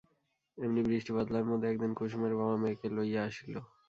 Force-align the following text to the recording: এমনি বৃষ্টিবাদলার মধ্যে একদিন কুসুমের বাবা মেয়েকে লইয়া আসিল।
এমনি 0.57 0.81
বৃষ্টিবাদলার 0.87 1.45
মধ্যে 1.45 1.67
একদিন 1.69 1.91
কুসুমের 1.93 2.33
বাবা 2.39 2.55
মেয়েকে 2.61 2.87
লইয়া 2.95 3.21
আসিল। 3.27 3.53